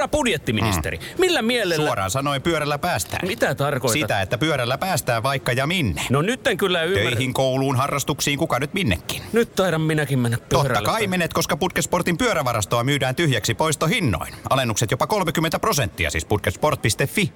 [0.00, 1.04] Herra budjettiministeri, mm.
[1.18, 1.86] millä mielellä...
[1.86, 3.28] Suoraan sanoen pyörällä päästään.
[3.28, 4.00] Mitä tarkoitat?
[4.00, 6.02] Sitä, että pyörällä päästään vaikka ja minne.
[6.10, 7.10] No nyt en kyllä ymmärrä.
[7.10, 9.22] Töihin, kouluun, harrastuksiin, kuka nyt minnekin.
[9.32, 10.74] Nyt taidan minäkin mennä pyörällä.
[10.74, 14.34] Totta kai menet, koska Putkesportin pyörävarastoa myydään tyhjäksi poistohinnoin.
[14.50, 17.32] Alennukset jopa 30 prosenttia, siis putkesport.fi.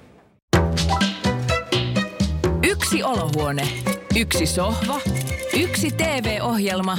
[2.63, 3.67] Yksi olohuone,
[4.15, 4.99] yksi sohva,
[5.53, 6.97] yksi TV-ohjelma,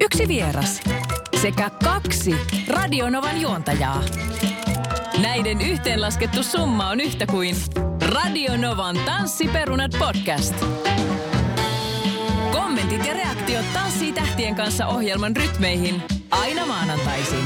[0.00, 0.80] yksi vieras
[1.44, 2.34] sekä kaksi
[2.68, 4.02] Radionovan juontajaa.
[5.22, 7.56] Näiden yhteenlaskettu summa on yhtä kuin
[8.12, 10.54] Radionovan Tanssiperunat podcast.
[12.52, 17.44] Kommentit ja reaktiot Tanssii tähtien kanssa ohjelman rytmeihin aina maanantaisin.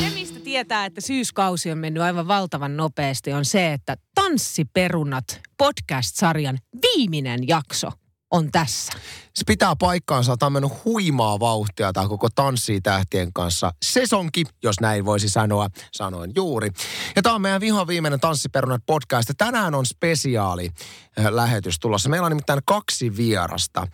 [0.00, 6.58] Se, mistä tietää, että syyskausi on mennyt aivan valtavan nopeasti, on se, että Tanssiperunat podcast-sarjan
[6.82, 7.90] viimeinen jakso
[8.30, 8.92] on tässä.
[9.34, 13.72] Se pitää paikkaansa, että on mennyt huimaa vauhtia tämä koko Tanssii tähtien kanssa.
[13.84, 16.70] Sesonki, jos näin voisi sanoa, sanoin juuri.
[17.16, 19.30] Ja tämä on meidän viho viimeinen Tanssiperunat podcast.
[19.38, 20.70] Tänään on spesiaali
[21.18, 22.08] äh, lähetys tulossa.
[22.08, 23.86] Meillä on nimittäin kaksi vierasta.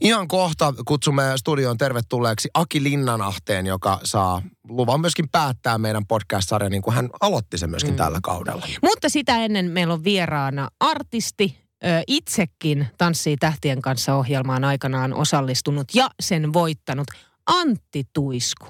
[0.00, 6.82] Ihan kohta kutsumme studioon tervetulleeksi Aki Linnanahteen, joka saa luvan myöskin päättää meidän podcast-sarjan, niin
[6.82, 7.96] kuin hän aloitti sen myöskin mm.
[7.96, 8.66] tällä kaudella.
[8.82, 11.59] Mutta sitä ennen meillä on vieraana artisti,
[12.06, 17.06] itsekin Tanssii tähtien kanssa ohjelmaan aikanaan osallistunut ja sen voittanut
[17.46, 18.66] Antti Tuisku.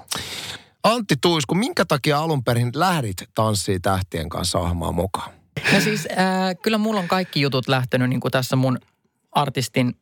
[0.83, 5.31] Antti Tuisku, minkä takia alun perin lähdit Tanssii tähtien kanssa ohjelmaan mukaan?
[5.73, 6.17] No siis äh,
[6.61, 8.79] kyllä mulla on kaikki jutut lähtenyt niin kuin tässä mun
[9.31, 9.95] artistin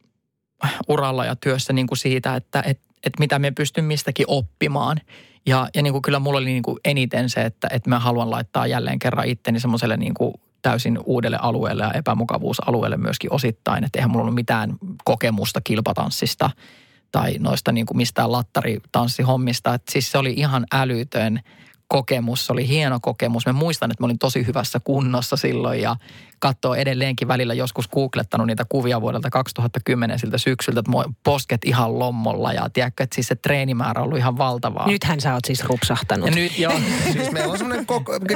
[0.87, 5.01] uralla ja työssä niin kuin siitä, että et, et mitä me pystyn mistäkin oppimaan.
[5.45, 8.31] Ja, ja niin kuin kyllä mulla oli niin kuin eniten se, että, että mä haluan
[8.31, 13.83] laittaa jälleen kerran itteni semmoiselle niin kuin täysin uudelle alueelle ja epämukavuusalueelle myöskin osittain.
[13.83, 16.49] Että eihän mulla ollut mitään kokemusta kilpatanssista
[17.11, 19.73] tai noista niin kuin mistään lattaritanssihommista.
[19.73, 21.39] Että siis se oli ihan älytön
[21.89, 23.45] kokemus, se oli hieno kokemus.
[23.45, 25.95] Mä muistan, että mä olin tosi hyvässä kunnossa silloin ja
[26.39, 30.91] katsoo edelleenkin välillä joskus googlettanut niitä kuvia vuodelta 2010 siltä syksyltä, että
[31.23, 34.87] posket ihan lommolla ja tiedätkö, että siis se treenimäärä on ollut ihan valtavaa.
[34.87, 36.29] Nythän sä oot siis rupsahtanut.
[36.29, 36.73] Ja nyt joo.
[37.13, 37.85] Siis meillä on semmoinen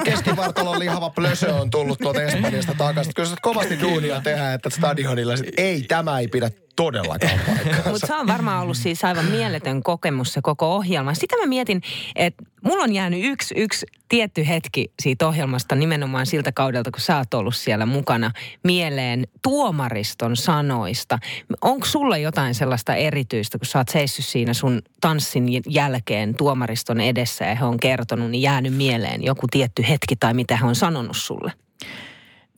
[0.04, 3.14] keskivartalon lihava plösö on tullut tuolta Espanjasta takaisin.
[3.14, 7.90] Kyllä sä kovasti duunia tehdä, että stadionilla sit, ei, tämä ei pidä todellakaan paikkaansa.
[7.90, 11.14] Mutta se on varmaan ollut siis aivan mieletön kokemus se koko ohjelma.
[11.14, 11.82] Sitä mä mietin,
[12.16, 17.18] että mulla on jäänyt yksi, yksi tietty hetki siitä ohjelmasta nimenomaan siltä kaudelta, kun sä
[17.18, 18.32] oot ollut siellä mukana
[18.64, 21.20] mieleen tuomariston sanoista.
[21.62, 27.46] Onko sulla jotain sellaista erityistä, kun sä oot seissyt siinä sun tanssin jälkeen tuomariston edessä
[27.46, 31.18] ja he on kertonut, niin jäänyt mieleen joku tietty hetki tai mitä he on sanonut
[31.18, 31.52] sulle?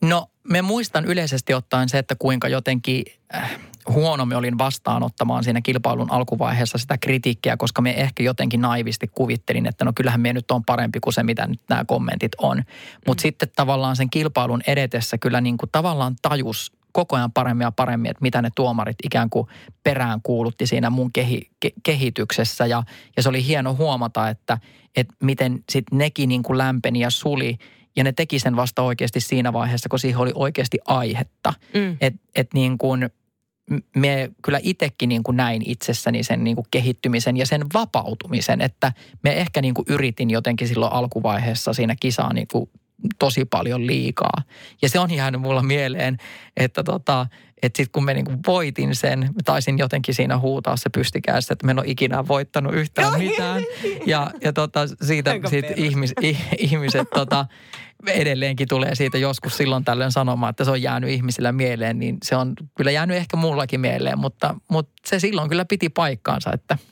[0.01, 3.03] No, me muistan yleisesti ottaen se, että kuinka jotenkin
[3.90, 9.66] huono me olin vastaanottamaan siinä kilpailun alkuvaiheessa sitä kritiikkiä, koska me ehkä jotenkin naivisti kuvittelin,
[9.66, 12.63] että no kyllähän me nyt on parempi kuin se, mitä nyt nämä kommentit on.
[13.07, 13.23] Mutta mm.
[13.23, 18.12] sitten tavallaan sen kilpailun edetessä kyllä niin kuin tavallaan tajus koko ajan paremmin ja paremmin,
[18.12, 19.47] että mitä ne tuomarit ikään kuin
[19.84, 22.66] perään kuulutti siinä mun kehi, ke, kehityksessä.
[22.66, 22.84] Ja,
[23.17, 24.57] ja se oli hieno huomata, että,
[24.96, 27.57] että miten sitten nekin niin kuin lämpeni ja suli–
[27.96, 31.53] ja ne teki sen vasta oikeasti siinä vaiheessa, kun siihen oli oikeasti aihetta.
[31.73, 31.97] Mm.
[32.02, 33.09] Että et niin kuin
[33.95, 38.93] me kyllä itsekin niin kuin näin itsessäni sen niin kuin kehittymisen ja sen vapautumisen, että
[39.23, 42.69] me ehkä niin kuin yritin jotenkin silloin alkuvaiheessa siinä kisaa niin kuin
[43.19, 44.41] tosi paljon liikaa.
[44.81, 46.17] Ja se on jäänyt mulla mieleen,
[46.57, 47.27] että tota,
[47.63, 51.71] että sitten kun me niinku voitin sen, taisin jotenkin siinä huutaa se pystikäessä, että me
[51.71, 53.63] en ole ikinä voittanut yhtään mitään.
[54.05, 56.13] Ja, ja tota, siitä, siitä ihmis,
[56.57, 57.45] ihmiset tota,
[58.07, 62.35] edelleenkin tulee siitä joskus silloin tällöin sanomaan, että se on jäänyt ihmisillä mieleen, niin se
[62.35, 66.77] on kyllä jäänyt ehkä mullakin mieleen, mutta, mutta se silloin kyllä piti paikkaansa, että–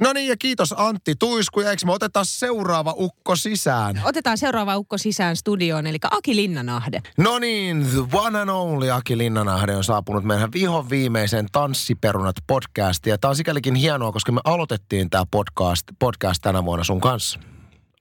[0.00, 1.60] No niin, ja kiitos Antti Tuisku.
[1.60, 4.02] Ja eikö me otetaan seuraava ukko sisään?
[4.04, 7.02] Otetaan seuraava ukko sisään studioon, eli Aki Linnanahde.
[7.18, 13.10] No niin, the one and only Aki Linnanahde on saapunut meidän vihon viimeisen Tanssiperunat podcastiin.
[13.10, 17.40] Ja tämä on sikälikin hienoa, koska me aloitettiin tämä podcast, podcast tänä vuonna sun kanssa.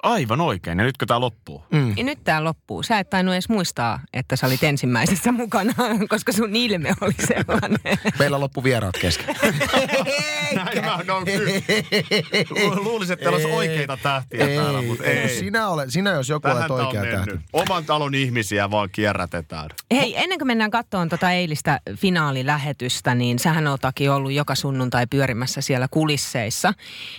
[0.06, 0.80] Aivan oikein.
[0.80, 1.63] Ja nytkö tämä loppuu?
[1.72, 1.94] Mm.
[1.98, 2.84] Ja nyt tämä loppuu.
[2.84, 5.74] Sä et tainnut edes muistaa, että sä olit ensimmäisessä mukana,
[6.10, 7.80] koska sun ilme oli sellainen.
[8.19, 9.36] Meillä loppu vieraat kesken.
[10.56, 11.19] Näin mä no,
[12.75, 15.40] Luulisin, että täällä olisi oikeita tähtiä ei, täällä, mutta ei.
[15.40, 17.40] Sinä, ole, sinä jos joku Tähän olet oikea tähti.
[17.54, 19.69] Oman talon ihmisiä vaan kierrätetään.
[19.92, 23.81] Hei, ennen kuin mennään katsomaan tota eilistä finaalilähetystä, niin sähän oot
[24.12, 26.74] ollut joka sunnuntai pyörimässä siellä kulisseissa.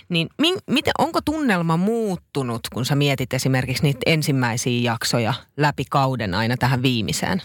[0.09, 6.33] Niin min, miten, onko tunnelma muuttunut, kun sä mietit esimerkiksi niitä ensimmäisiä jaksoja läpi kauden
[6.33, 7.41] aina tähän viimeiseen?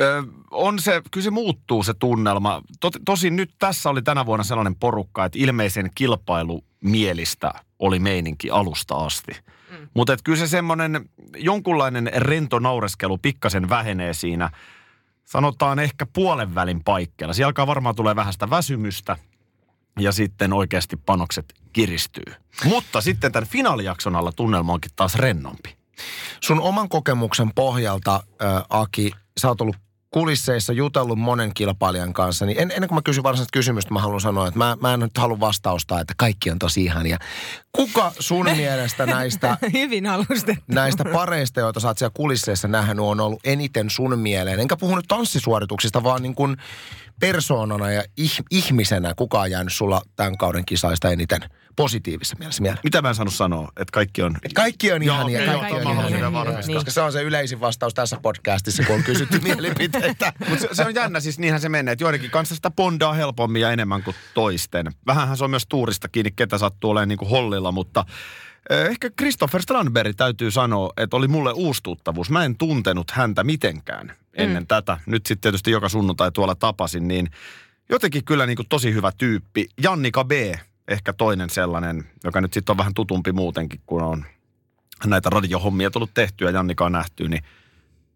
[0.00, 2.62] Ö, on se, kyllä se muuttuu se tunnelma.
[2.80, 8.94] Tot, tosin nyt tässä oli tänä vuonna sellainen porukka, että ilmeisen kilpailumielistä oli meininki alusta
[8.94, 9.32] asti.
[9.70, 9.88] Mm.
[9.94, 14.50] Mutta kyllä se semmoinen jonkunlainen rento naureskelu pikkasen vähenee siinä,
[15.24, 17.34] sanotaan ehkä puolen välin paikkeilla.
[17.34, 19.16] Siellä alkaa varmaan tulee vähän sitä väsymystä
[19.98, 22.34] ja sitten oikeasti panokset kiristyy.
[22.64, 25.76] Mutta sitten tämän finaalijakson alla tunnelma onkin taas rennompi.
[26.40, 29.76] Sun oman kokemuksen pohjalta, äh, Aki, sä oot ollut
[30.10, 34.20] kulisseissa jutellut monen kilpailijan kanssa, niin en, ennen kuin mä kysyn varsinaista kysymystä, mä haluan
[34.20, 37.18] sanoa, että mä, mä en nyt halua vastausta, että kaikki on tosi ihania.
[37.72, 40.64] Kuka sun mielestä näistä, Hyvin alustettu.
[40.66, 44.60] näistä pareista, joita sä oot siellä kulisseissa nähnyt, on ollut eniten sun mieleen?
[44.60, 46.56] Enkä puhu nyt tanssisuorituksista, vaan niin kuin
[47.20, 51.40] persoonana ja ih, ihmisenä, kuka on jäänyt sulla tämän kauden kisaista eniten
[51.76, 52.80] positiivisessa mielessä mieleen?
[52.84, 54.36] Mitä mä en saanut sanoa, että kaikki on...
[54.54, 56.10] Kaikki on ihania, okei, kaikki joo, on ihania.
[56.10, 56.74] vielä varmistaa.
[56.74, 60.32] Koska se on se yleisin vastaus tässä podcastissa, kun on kysytty mielipiteitä.
[60.48, 63.62] Mutta se, se, on jännä, siis niinhän se menee, että joidenkin kanssa sitä bondaa helpommin
[63.62, 64.86] ja enemmän kuin toisten.
[65.06, 68.04] Vähänhän se on myös tuurista kiinni, ketä sattuu olemaan niin kuin hollilla, mutta
[68.70, 72.30] eh, ehkä Christopher Strandberg täytyy sanoa, että oli mulle uustuuttavuus.
[72.30, 74.66] Mä en tuntenut häntä mitenkään ennen mm.
[74.66, 74.98] tätä.
[75.06, 77.30] Nyt sitten tietysti joka sunnuntai tuolla tapasin, niin
[77.88, 79.68] jotenkin kyllä niin kuin tosi hyvä tyyppi.
[79.82, 80.32] Jannika B,
[80.88, 84.24] ehkä toinen sellainen, joka nyt sitten on vähän tutumpi muutenkin, kun on
[85.06, 87.42] näitä radiohommia tullut tehtyä, Jannika on nähty, niin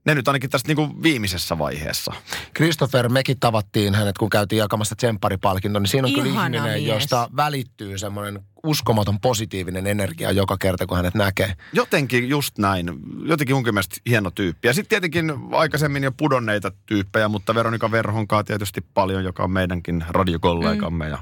[0.05, 2.13] ne nyt ainakin tässä niin kuin viimeisessä vaiheessa.
[2.57, 6.87] Christopher, mekin tavattiin hänet, kun käytiin jakamassa tsempparipalkinto, niin siinä on kyllä Ihana ihminen, mies.
[6.89, 11.55] josta välittyy semmoinen uskomaton positiivinen energia joka kerta, kun hänet näkee.
[11.73, 12.91] Jotenkin just näin.
[13.25, 14.69] Jotenkin munkin mielestä hieno tyyppi.
[14.69, 20.05] Ja sitten tietenkin aikaisemmin jo pudonneita tyyppejä, mutta Veronika Verhonkaa tietysti paljon, joka on meidänkin
[20.09, 21.05] radiokollegamme.
[21.05, 21.11] Mm.
[21.11, 21.19] Ja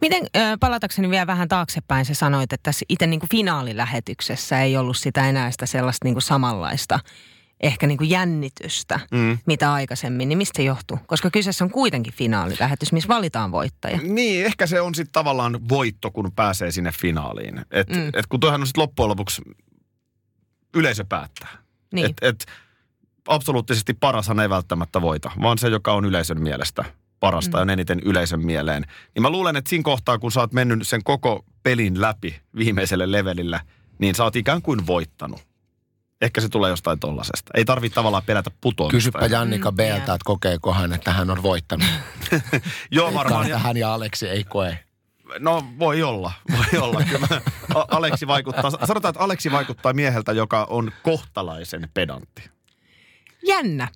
[0.00, 0.26] Miten,
[0.60, 5.28] palatakseni vielä vähän taaksepäin, sä sanoit, että tässä itse niin kuin finaalilähetyksessä ei ollut sitä
[5.28, 6.98] enää sitä sellaista niin kuin samanlaista
[7.60, 9.38] ehkä niin kuin jännitystä, mm.
[9.46, 10.28] mitä aikaisemmin.
[10.28, 10.98] Niin mistä se johtuu?
[11.06, 13.98] Koska kyseessä on kuitenkin finaalilähetys, missä valitaan voittaja.
[14.02, 17.64] Niin, ehkä se on sitten tavallaan voitto, kun pääsee sinne finaaliin.
[17.70, 18.08] Et, mm.
[18.08, 19.42] et kun toihan on sitten loppujen lopuksi
[20.74, 21.48] yleisö päättää.
[21.92, 22.06] Niin.
[22.06, 22.46] Et, et
[23.28, 26.84] absoluuttisesti parashan ei välttämättä voita, vaan se, joka on yleisön mielestä
[27.20, 27.58] parasta mm.
[27.58, 28.84] ja on eniten yleisön mieleen.
[29.14, 33.12] Niin mä luulen, että siinä kohtaa, kun sä oot mennyt sen koko pelin läpi viimeiselle
[33.12, 33.60] levelillä,
[33.98, 35.40] niin sä oot ikään kuin voittanut.
[36.20, 37.50] Ehkä se tulee jostain tollasesta.
[37.54, 38.96] Ei tarvitse tavallaan pelätä putoamista.
[38.96, 39.96] Kysypä Jannika Mm, jää.
[39.96, 41.86] että kokeeko hän, että hän on voittanut.
[42.90, 43.46] Joo, varmaan.
[43.46, 44.78] Että hän ja Aleksi ei koe.
[45.38, 47.02] No voi olla, voi olla.
[47.04, 47.40] Kyllä mä,
[47.90, 52.50] Aleksi vaikuttaa, sanotaan, että Aleksi vaikuttaa mieheltä, joka on kohtalaisen pedantti.
[53.46, 53.88] Jännä.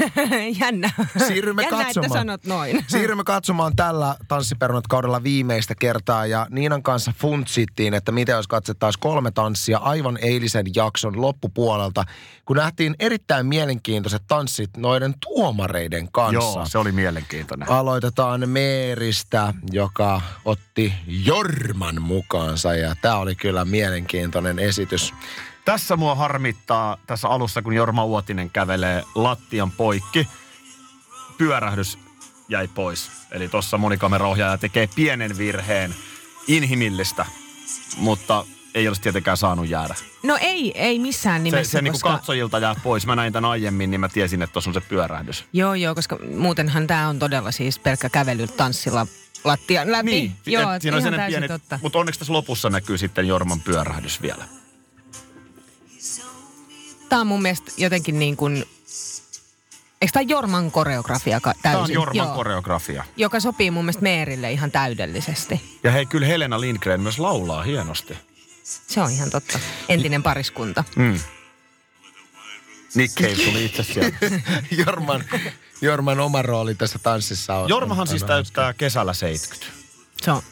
[0.60, 0.90] Jännä.
[1.28, 2.06] Siirrymme Jännä, katsomaan.
[2.06, 2.84] että sanot noin.
[2.88, 9.00] Siirrymme katsomaan tällä Tanssiperunat kaudella viimeistä kertaa ja Niinan kanssa funtsittiin, että mitä jos katsottaisiin
[9.00, 12.04] kolme tanssia aivan eilisen jakson loppupuolelta,
[12.44, 16.58] kun nähtiin erittäin mielenkiintoiset tanssit noiden tuomareiden kanssa.
[16.58, 17.70] Joo, se oli mielenkiintoinen.
[17.70, 25.14] Aloitetaan Meeristä, joka otti Jorman mukaansa ja tämä oli kyllä mielenkiintoinen esitys.
[25.64, 30.28] Tässä mua harmittaa tässä alussa, kun Jorma Uotinen kävelee lattian poikki.
[31.38, 31.98] Pyörähdys
[32.48, 33.10] jäi pois.
[33.30, 35.94] Eli tuossa monikameraohjaaja tekee pienen virheen.
[36.46, 37.26] Inhimillistä,
[37.96, 38.44] mutta
[38.74, 39.94] ei olisi tietenkään saanut jäädä.
[40.22, 42.16] No ei, ei missään Se, nimessä, se niin kuin koska...
[42.16, 43.06] katsojilta jää pois.
[43.06, 45.44] Mä näin tämän aiemmin, niin mä tiesin, että tuossa on se pyörähdys.
[45.52, 49.06] Joo, joo, koska muutenhan tämä on todella siis pelkkä kävely tanssilla
[49.44, 50.10] lattian läpi.
[50.10, 51.78] Niin, joo, et siinä on ihan täysin totta.
[51.82, 54.44] mutta onneksi tässä lopussa näkyy sitten Jorman pyörähdys vielä.
[57.12, 58.64] Tämä on mun mielestä jotenkin niin kuin...
[60.00, 61.62] Eikö tämä Jorman koreografia ka- täysin?
[61.62, 62.34] Tämä on Jorman Joo.
[62.34, 63.04] koreografia.
[63.16, 65.78] Joka sopii mun mielestä Meerille ihan täydellisesti.
[65.82, 68.18] Ja hei, kyllä Helena Lindgren myös laulaa hienosti.
[68.64, 69.58] Se on ihan totta.
[69.88, 70.84] Entinen pariskunta.
[70.96, 71.20] Mm.
[72.94, 74.16] Nick Cave tuli itse sieltä.
[74.86, 75.24] Jorman,
[75.80, 77.68] Jorman oma rooli tässä tanssissa on.
[77.68, 79.66] Jormahan on- siis on- täyttää kesällä 70.
[80.22, 80.42] Se on.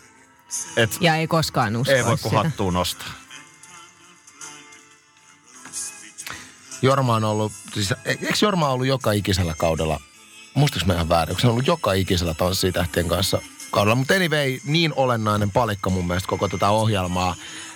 [0.76, 3.08] Et Ja ei koskaan uskoa ei voi kuin hattuun nostaa.
[6.82, 10.00] Jorma on ollut, siis, eikö Jorma ollut joka ikisellä kaudella,
[10.54, 14.92] muistaaks mä ihan väärin, onko se ollut joka ikisellä tanssitähtien kanssa kaudella, mutta anyway, niin
[14.96, 17.34] olennainen palikka mun mielestä koko tätä ohjelmaa,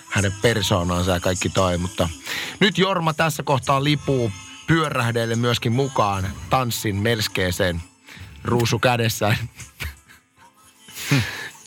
[0.09, 2.09] hänen persoonansa ja kaikki toi, mutta
[2.59, 4.31] nyt Jorma tässä kohtaa lipuu
[4.67, 7.81] pyörähdeille myöskin mukaan tanssin melskeeseen
[8.43, 9.37] ruusu kädessään.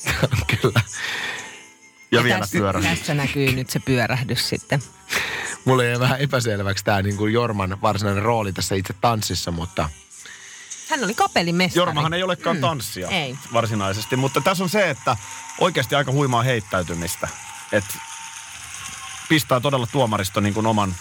[0.05, 0.81] Tämä on Kyllä.
[2.13, 2.99] Ja, vielä tässä, pyörähdys.
[2.99, 4.83] tässä näkyy nyt se pyörähdys sitten.
[5.69, 9.89] Mulle jäi vähän epäselväksi tämä niin kuin Jorman varsinainen rooli tässä itse tanssissa, mutta
[10.89, 11.81] Hän oli kapellimestari.
[11.81, 13.37] Jormahan ei olekaan tanssia Ei.
[13.53, 15.17] varsinaisesti, mutta tässä on se, että
[15.61, 17.29] oikeasti aika huimaa heittäytymistä.
[17.73, 17.95] Että
[19.29, 20.95] pistää todella tuomaristo niin kuin oman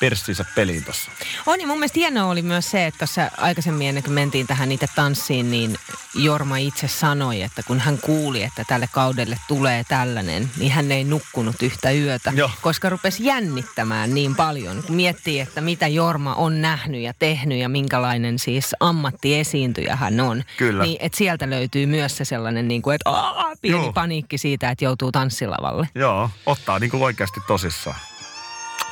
[0.00, 1.10] perssinsä peliin tossa.
[1.46, 4.72] On ja mun mielestä hienoa oli myös se, että tuossa aikaisemmin ennen kuin mentiin tähän
[4.72, 5.76] itse tanssiin, niin
[6.14, 11.04] Jorma itse sanoi, että kun hän kuuli, että tälle kaudelle tulee tällainen, niin hän ei
[11.04, 12.50] nukkunut yhtä yötä, Joo.
[12.62, 14.82] koska rupesi jännittämään niin paljon.
[14.82, 20.44] Kun miettii, että mitä Jorma on nähnyt ja tehnyt ja minkälainen siis ammattiesiintyjä hän on,
[20.56, 20.84] Kyllä.
[20.84, 23.92] niin että sieltä löytyy myös se sellainen, niin kuin, että Aa, pieni Joo.
[23.92, 25.88] paniikki siitä, että joutuu tanssilavalle.
[25.94, 27.96] Joo, ottaa niinku oikeasti tosissaan.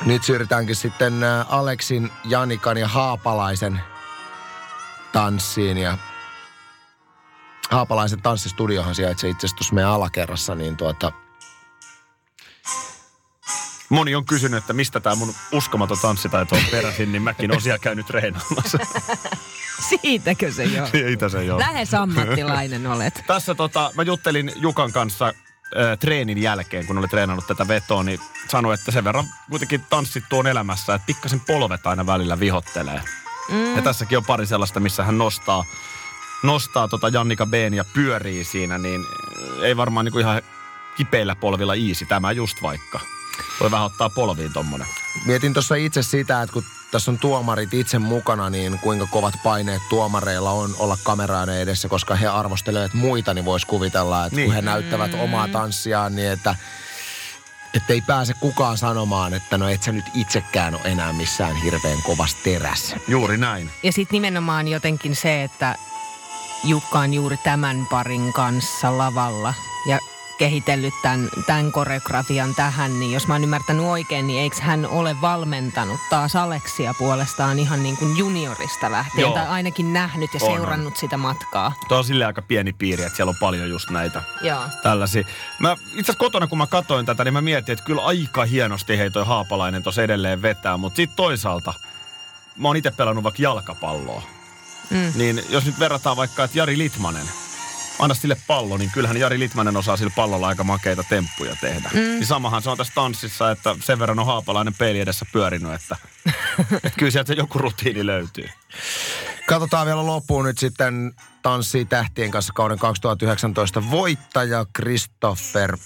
[0.05, 3.81] Nyt siirrytäänkin sitten ä, Aleksin, Janikan ja Haapalaisen
[5.11, 5.77] tanssiin.
[5.77, 5.97] Ja
[7.69, 11.11] Haapalaisen tanssistudiohan sijaitsee itse asiassa tuossa meidän alakerrassa, niin tuota,
[13.89, 17.79] Moni on kysynyt, että mistä tämä mun uskomaton tanssitaito on peräisin, niin mäkin olen siellä
[17.79, 18.77] käynyt treenaamassa.
[19.89, 20.87] Siitäkö se joo?
[20.87, 21.59] Siitä se joo.
[21.59, 23.23] Lähes ammattilainen olet.
[23.27, 25.33] Tässä tota, mä juttelin Jukan kanssa
[25.77, 28.19] äh, treenin jälkeen, kun oli treenannut tätä vetoa, niin
[28.49, 33.01] sanoi, että sen verran kuitenkin tanssittu on elämässä, että pikkasen polvet aina välillä vihottelee.
[33.51, 33.75] Mm.
[33.75, 35.65] Ja tässäkin on pari sellaista, missä hän nostaa,
[36.43, 39.05] nostaa tota Jannika B:n ja pyörii siinä, niin
[39.61, 40.41] ei varmaan niinku ihan
[40.97, 42.99] kipeillä polvilla iisi tämä just vaikka.
[43.59, 44.87] Voi vähän ottaa polviin tommonen.
[45.25, 49.81] mietin tuossa itse sitä, että kun tässä on tuomarit itse mukana, niin kuinka kovat paineet
[49.89, 54.41] tuomareilla on olla kameraiden edessä, koska he arvostelevat muita, niin voisi kuvitella, että niin.
[54.41, 54.47] Niin.
[54.47, 56.55] kun he näyttävät omaa tanssiaan, niin että
[57.73, 62.01] että ei pääse kukaan sanomaan, että no et sä nyt itsekään ole enää missään hirveän
[62.03, 62.97] kovassa terässä.
[63.07, 63.71] Juuri näin.
[63.83, 65.75] Ja sitten nimenomaan jotenkin se, että
[66.63, 69.53] Jukka on juuri tämän parin kanssa lavalla
[69.87, 69.99] ja
[70.37, 75.21] kehitellyt tämän, tämän koreografian tähän, niin jos mä oon ymmärtänyt oikein, niin eikö hän ole
[75.21, 79.33] valmentanut taas Aleksia puolestaan ihan niin kuin juniorista lähtien, Joo.
[79.33, 80.57] tai ainakin nähnyt ja On, on.
[80.57, 81.73] seurannut sitä matkaa.
[81.87, 84.61] Tuo on silleen aika pieni piiri, että siellä on paljon just näitä Joo.
[84.83, 85.23] tällaisia.
[85.59, 88.97] Mä itse asiassa kotona, kun mä katsoin tätä, niin mä mietin, että kyllä aika hienosti
[88.97, 90.77] hei toi Haapalainen tuossa edelleen vetää.
[90.77, 91.73] Mutta sitten toisaalta,
[92.57, 94.21] mä oon itse pelannut vaikka jalkapalloa.
[94.89, 95.11] Mm.
[95.15, 97.25] Niin jos nyt verrataan vaikka, että Jari Litmanen,
[97.99, 101.89] anna sille pallo, niin kyllähän Jari Litmanen osaa sillä pallolla aika makeita temppuja tehdä.
[101.93, 101.99] Mm.
[101.99, 105.97] Niin samahan se on tässä tanssissa, että sen verran on Haapalainen peili edessä pyörinyt, että,
[106.83, 108.49] että kyllä sieltä joku rutiini löytyy.
[109.47, 115.77] Katsotaan vielä loppuun nyt sitten Tanssii tähtien kanssa kauden 2019 voittaja Christopher.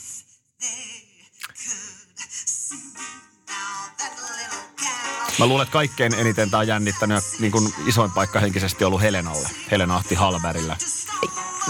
[5.40, 9.02] Mä luulen, että kaikkein eniten tää on jännittänyt ja niin kuin isoin paikka henkisesti ollut
[9.02, 9.50] Helenalle.
[9.72, 10.78] Helena Ahti Halberillä.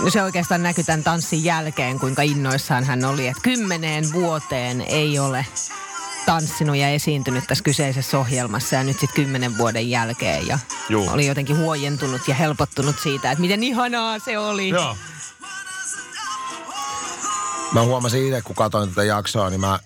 [0.03, 5.19] No se oikeastaan näkyi tämän tanssin jälkeen, kuinka innoissaan hän oli, että kymmeneen vuoteen ei
[5.19, 5.45] ole
[6.25, 11.09] tanssinut ja esiintynyt tässä kyseisessä ohjelmassa ja nyt sitten kymmenen vuoden jälkeen ja Juu.
[11.09, 14.69] oli jotenkin huojentunut ja helpottunut siitä, että miten ihanaa se oli.
[14.69, 14.97] Joo.
[17.71, 19.79] Mä huomasin itse, kun katsoin tätä jaksoa, niin mä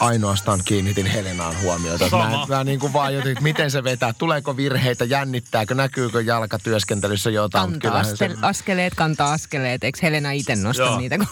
[0.00, 2.04] ainoastaan kiinnitin Helenaan huomiota.
[2.04, 2.42] Että Mä, Sama.
[2.42, 7.70] en- mä niin kuin vaan jotenkin, miten se vetää, tuleeko virheitä, jännittääkö, näkyykö jalkatyöskentelyssä jotain.
[7.70, 9.84] Kantaa kyllähän se- askel, askeleet, kantaa askeleet.
[9.84, 10.98] Eikö Helena itse nosta Joo.
[10.98, 11.18] niitä?
[11.18, 11.28] kun-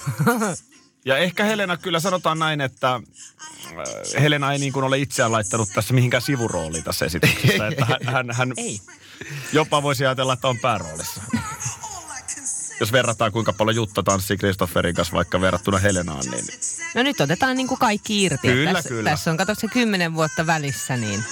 [1.05, 3.03] Ja ehkä Helena, kyllä sanotaan näin, että äh,
[4.23, 7.67] Helena ei niin kuin ole itseään laittanut tässä mihinkään sivurooliin tässä esityksessä.
[7.69, 8.81] että hän, hän, hän Ei.
[9.53, 11.23] jopa voisi ajatella, että on pääroolissa.
[12.81, 16.45] Jos verrataan kuinka paljon Jutta tanssii Kristofferin kanssa vaikka verrattuna Helenaan, niin
[16.95, 18.49] No nyt otetaan niin kuin kaikki irti.
[18.49, 19.11] Kyllä, tässä, kyllä.
[19.11, 21.25] tässä on, kato se kymmenen vuotta välissä, niin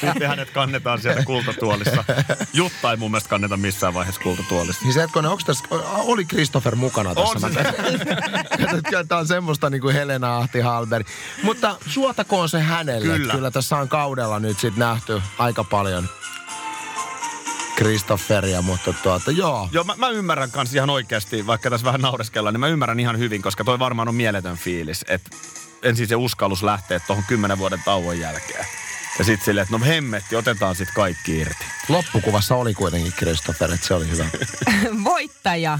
[0.00, 2.04] sitten hänet kannetaan sieltä kultatuolissa.
[2.52, 4.82] Jutta ei mun mielestä kanneta missään vaiheessa kultatuolissa.
[4.84, 5.64] Niin se, että kun ne, onko tässä,
[5.96, 7.46] oli Christopher mukana tuossa?
[7.46, 9.04] On Mä se.
[9.08, 11.06] tämä on semmoista niin kuin Helena Ahti Halberg.
[11.42, 13.16] Mutta suotakoon se hänelle.
[13.18, 13.34] Kyllä.
[13.34, 13.50] Kyllä.
[13.50, 16.08] Tässä on kaudella nyt sitten nähty aika paljon
[17.80, 19.68] Christopheria, mutta tuota, joo.
[19.72, 23.18] Joo, mä, mä ymmärrän kans ihan oikeasti, vaikka tässä vähän naureskellaan, niin mä ymmärrän ihan
[23.18, 25.30] hyvin, koska toi varmaan on mieletön fiilis, että
[25.82, 28.66] ensin se uskallus lähtee tuohon kymmenen vuoden tauon jälkeen.
[29.18, 31.64] Ja sitten silleen, että no hemmetti, otetaan sitten kaikki irti.
[31.88, 34.24] Loppukuvassa oli kuitenkin Christopher, että se oli hyvä.
[35.04, 35.78] voittaja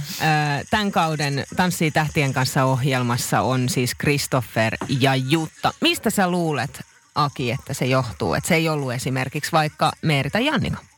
[0.70, 5.74] tämän kauden Tanssii tähtien kanssa ohjelmassa on siis Christopher ja Jutta.
[5.80, 6.80] Mistä sä luulet,
[7.14, 8.34] Aki, että se johtuu?
[8.34, 10.89] Että se ei ollut esimerkiksi vaikka Meeri tai Jannika.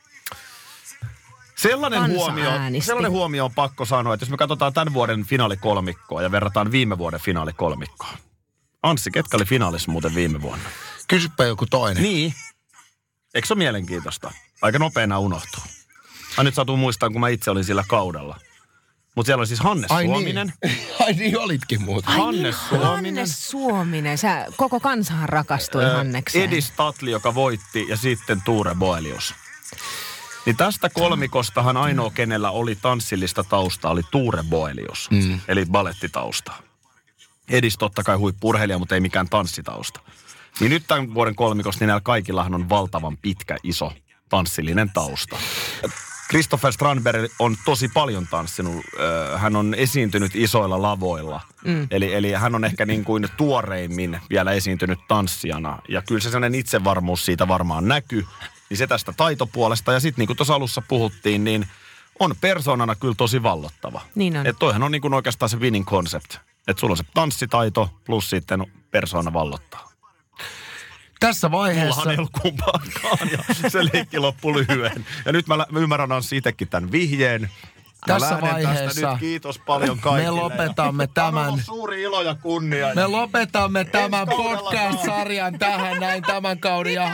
[1.62, 2.87] Sellainen Kansa huomio, äänesti.
[2.87, 6.99] sellainen huomio on pakko sanoa, että jos me katsotaan tämän vuoden finaalikolmikkoa ja verrataan viime
[6.99, 8.12] vuoden finaalikolmikkoa.
[8.83, 10.64] Anssi, ketkä oli finaalissa muuten viime vuonna?
[11.09, 12.02] Kysypä joku toinen.
[12.02, 12.35] Niin.
[13.35, 14.33] Eikö se ole mielenkiintoista?
[14.62, 15.62] Aika nopeena unohtuu.
[16.37, 18.40] Mä nyt saatu muistaa, kun mä itse olin sillä kaudella.
[19.14, 20.52] Mutta siellä oli siis Hannes Ai Suominen.
[20.64, 20.78] niin.
[21.07, 22.12] Ai niin olitkin muuten.
[22.14, 22.87] Hannes Suominen.
[23.14, 24.19] Hannes Suominen.
[24.19, 26.45] Sä, koko kansahan rakastui Ö, Hannekseen.
[26.49, 29.35] Edi Statli, joka voitti, ja sitten Tuure Boelius.
[30.47, 35.11] Niin tästä kolmikostahan ainoa, kenellä oli tanssillista taustaa, oli Tuure Boelius.
[35.11, 35.41] Mm.
[35.49, 36.53] Eli balettitausta.
[37.49, 40.01] Edis totta kai huippurheilija, mutta ei mikään tanssitausta.
[40.61, 43.93] Niin nyt tämän vuoden kolmikossa niin näillä kaikillahan on valtavan pitkä, iso
[44.29, 45.37] tanssillinen tausta.
[46.31, 48.85] Christopher Strandberg on tosi paljon tanssinut.
[48.99, 51.41] Ö, Hän on esiintynyt isoilla lavoilla.
[51.65, 51.87] Mm.
[51.91, 55.79] Eli, eli hän on ehkä niin kuin tuoreimmin vielä esiintynyt tanssijana.
[55.89, 58.27] Ja kyllä se sellainen itsevarmuus siitä varmaan näkyy.
[58.73, 59.93] Niin se tästä taitopuolesta.
[59.93, 61.67] Ja sitten niin kuin tuossa alussa puhuttiin, niin
[62.21, 64.00] on persoonana kyllä tosi vallottava.
[64.14, 64.47] Niin on.
[64.47, 66.35] Että toihan on niin kuin oikeastaan se winning concept.
[66.69, 69.93] Että sulla on se tanssitaito plus sitten persoona vallottaa.
[71.21, 71.88] Tässä vaiheessa...
[71.88, 75.07] Mullahan ei ollut kumpaakaan ja se leikki loppui lyhyen.
[75.26, 77.50] Ja nyt mä, ymmärrän Anssi itsekin tämän vihjeen.
[78.09, 79.21] Mä Tässä lähden tästä vaiheessa nyt.
[79.21, 80.37] Kiitos paljon kaikille.
[80.37, 81.64] me lopetamme ja Tämä on tämän.
[81.64, 82.95] suuri ilo ja kunnia.
[82.95, 86.95] Me lopetamme tämän podcast-sarjan tähän näin tämän kauden.
[86.95, 87.09] Ja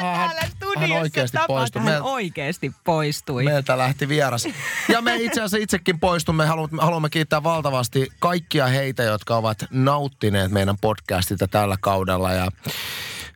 [0.76, 1.82] hän, hän oikeasti poistui.
[1.82, 3.44] Hän Meiltä, oikeasti poistui.
[3.44, 4.48] meiltä lähti vieras.
[4.88, 6.46] Ja me itse asiassa itsekin poistumme.
[6.46, 12.32] Haluamme, haluamme kiittää valtavasti kaikkia heitä, jotka ovat nauttineet meidän podcastita tällä kaudella.
[12.32, 12.48] Ja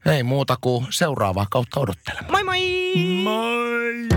[0.07, 2.45] ei muuta kuin seuraavaa kautta odottelemaan.
[2.45, 2.45] Moi
[3.23, 4.09] moi!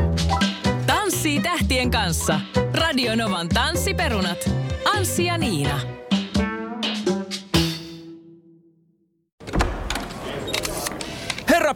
[0.87, 2.39] Tanssii tähtien kanssa.
[2.73, 4.49] Radionovan tanssiperunat.
[4.95, 5.79] Anssi ja Niina.